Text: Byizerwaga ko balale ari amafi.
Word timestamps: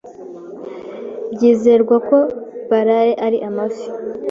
Byizerwaga 1.33 1.95
ko 2.07 2.17
balale 2.69 3.13
ari 3.25 3.37
amafi. 3.49 3.87